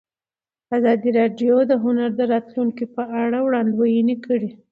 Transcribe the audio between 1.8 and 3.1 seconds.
هنر د راتلونکې په